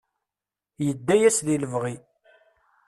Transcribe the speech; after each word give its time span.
Yedda-yas 0.85 1.37
di 1.45 1.55
lebɣi. 1.61 1.95